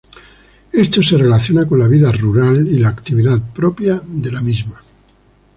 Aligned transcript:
Esto 0.73 1.03
se 1.03 1.15
relaciona 1.15 1.67
con 1.67 1.77
la 1.77 1.87
vida 1.87 2.11
rural 2.11 2.65
y 2.67 2.79
la 2.79 2.87
actividad 2.89 3.39
propia 3.53 3.99
de 4.03 4.29
esta. 4.51 4.81